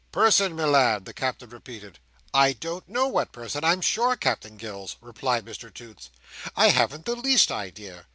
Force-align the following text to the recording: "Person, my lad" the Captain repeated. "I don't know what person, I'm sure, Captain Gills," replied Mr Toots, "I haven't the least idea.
"Person, 0.11 0.55
my 0.55 0.65
lad" 0.65 1.05
the 1.05 1.13
Captain 1.13 1.51
repeated. 1.51 1.99
"I 2.33 2.53
don't 2.53 2.89
know 2.89 3.05
what 3.07 3.31
person, 3.31 3.63
I'm 3.63 3.81
sure, 3.81 4.15
Captain 4.15 4.57
Gills," 4.57 4.95
replied 4.99 5.45
Mr 5.45 5.71
Toots, 5.71 6.09
"I 6.55 6.69
haven't 6.69 7.05
the 7.05 7.15
least 7.15 7.51
idea. 7.51 8.07